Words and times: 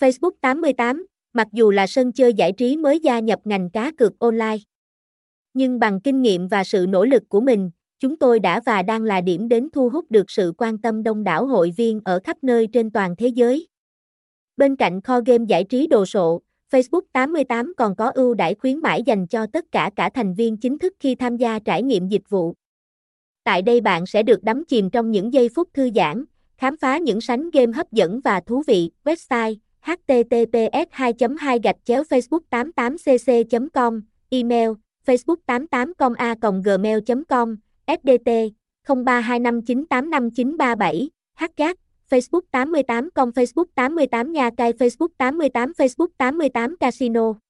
Facebook 0.00 0.30
88, 0.40 1.06
mặc 1.32 1.48
dù 1.52 1.70
là 1.70 1.86
sân 1.86 2.12
chơi 2.12 2.34
giải 2.34 2.52
trí 2.52 2.76
mới 2.76 3.00
gia 3.00 3.18
nhập 3.18 3.40
ngành 3.44 3.70
cá 3.70 3.92
cược 3.98 4.18
online. 4.18 4.56
Nhưng 5.54 5.78
bằng 5.78 6.00
kinh 6.00 6.22
nghiệm 6.22 6.48
và 6.48 6.64
sự 6.64 6.86
nỗ 6.88 7.04
lực 7.04 7.22
của 7.28 7.40
mình, 7.40 7.70
chúng 7.98 8.16
tôi 8.16 8.40
đã 8.40 8.60
và 8.66 8.82
đang 8.82 9.02
là 9.02 9.20
điểm 9.20 9.48
đến 9.48 9.68
thu 9.72 9.88
hút 9.88 10.10
được 10.10 10.30
sự 10.30 10.52
quan 10.58 10.78
tâm 10.78 11.02
đông 11.02 11.24
đảo 11.24 11.46
hội 11.46 11.72
viên 11.76 12.00
ở 12.04 12.20
khắp 12.24 12.36
nơi 12.42 12.66
trên 12.72 12.90
toàn 12.90 13.16
thế 13.16 13.28
giới. 13.28 13.68
Bên 14.56 14.76
cạnh 14.76 15.00
kho 15.00 15.20
game 15.26 15.44
giải 15.48 15.64
trí 15.64 15.86
đồ 15.86 16.06
sộ, 16.06 16.40
Facebook 16.70 17.02
88 17.12 17.72
còn 17.76 17.96
có 17.96 18.10
ưu 18.14 18.34
đãi 18.34 18.54
khuyến 18.54 18.78
mãi 18.80 19.02
dành 19.02 19.26
cho 19.26 19.46
tất 19.52 19.64
cả 19.72 19.90
cả 19.96 20.10
thành 20.14 20.34
viên 20.34 20.56
chính 20.56 20.78
thức 20.78 20.92
khi 21.00 21.14
tham 21.14 21.36
gia 21.36 21.58
trải 21.58 21.82
nghiệm 21.82 22.08
dịch 22.08 22.28
vụ. 22.28 22.54
Tại 23.44 23.62
đây 23.62 23.80
bạn 23.80 24.06
sẽ 24.06 24.22
được 24.22 24.42
đắm 24.42 24.64
chìm 24.64 24.90
trong 24.90 25.10
những 25.10 25.32
giây 25.32 25.48
phút 25.54 25.68
thư 25.74 25.90
giãn, 25.94 26.24
khám 26.56 26.76
phá 26.76 26.98
những 26.98 27.20
sánh 27.20 27.50
game 27.50 27.72
hấp 27.72 27.92
dẫn 27.92 28.20
và 28.20 28.40
thú 28.40 28.62
vị. 28.66 28.90
Website 29.04 29.56
https 29.88 31.08
2 31.18 31.36
2 31.40 31.58
gạch 31.62 31.76
chéo 31.84 32.02
facebook 32.02 32.40
88 32.50 32.96
cc 33.04 33.44
com, 33.74 34.00
email 34.30 34.70
facebook 35.06 35.36
88 35.46 35.92
com 35.98 36.14
a 36.14 36.34
gmail 36.64 36.98
com, 37.28 37.56
sdt 37.86 38.30
0325985937 38.88 41.08
hgác 41.36 41.76
Facebook 42.10 42.44
88 42.52 43.10
com, 43.14 43.30
Facebook 43.30 43.66
88 43.74 44.32
nhà 44.32 44.50
cai 44.50 44.72
Facebook 44.72 45.08
88 45.18 45.72
Facebook 45.78 46.08
88 46.18 46.76
Casino. 46.80 47.47